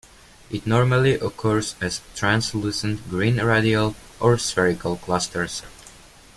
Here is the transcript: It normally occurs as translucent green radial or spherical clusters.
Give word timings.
It 0.49 0.65
normally 0.65 1.13
occurs 1.13 1.75
as 1.79 2.01
translucent 2.15 3.07
green 3.07 3.39
radial 3.39 3.93
or 4.19 4.39
spherical 4.39 4.97
clusters. 4.97 5.61